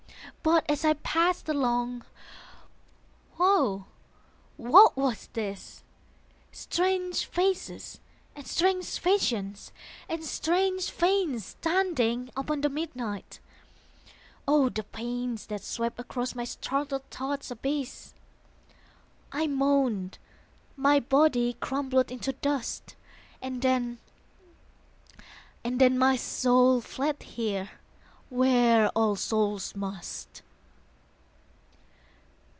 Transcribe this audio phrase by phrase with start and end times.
[0.43, 2.03] But as I passed along,
[3.37, 3.85] woe!
[4.57, 5.83] what was this,
[6.51, 7.99] Strange faces
[8.35, 9.71] and strange fashions
[10.09, 13.39] and strange fanes Standing upon the midnight;
[14.47, 18.15] Oh, the pains That swept across my startled thought's abyss!
[19.31, 20.17] I moaned.
[20.75, 22.95] My body crumbled into dust.
[23.43, 23.99] And then
[25.63, 27.69] my soul fled Here
[28.33, 30.41] where all souls must.